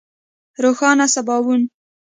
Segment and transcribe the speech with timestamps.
[0.63, 1.61] روښانه سباوون